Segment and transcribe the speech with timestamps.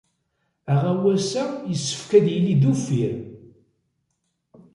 [0.73, 3.13] Aɣawas-a yessefk ad yili d uffir.